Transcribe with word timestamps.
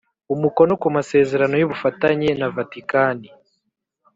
umukono 0.33 0.73
ku 0.81 0.87
masezerano 0.95 1.55
y 1.57 1.65
ubufatanye 1.67 2.29
na 2.39 2.47
Vatikani 2.55 3.27